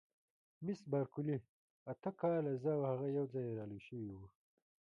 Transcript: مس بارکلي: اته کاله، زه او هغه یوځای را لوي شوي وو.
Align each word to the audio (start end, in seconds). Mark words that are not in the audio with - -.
مس 0.63 0.79
بارکلي: 0.91 1.37
اته 1.91 2.09
کاله، 2.21 2.51
زه 2.63 2.71
او 2.77 2.81
هغه 2.91 3.07
یوځای 3.17 3.47
را 3.57 3.63
لوي 3.69 3.81
شوي 3.87 4.09
وو. 4.13 4.25